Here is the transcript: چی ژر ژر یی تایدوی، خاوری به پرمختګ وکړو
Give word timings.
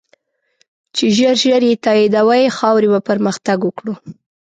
چی 0.95 1.05
ژر 1.17 1.35
ژر 1.43 1.61
یی 1.69 1.75
تایدوی، 1.83 2.43
خاوری 2.57 2.87
به 2.93 2.99
پرمختګ 3.09 3.59
وکړو 3.63 3.93